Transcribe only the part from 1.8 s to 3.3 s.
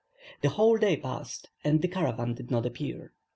the caravan did not appear.